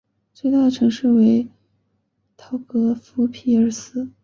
[0.33, 1.47] 最大城市为
[2.35, 4.11] 陶格夫匹尔斯。